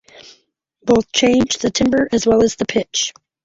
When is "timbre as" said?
1.69-2.25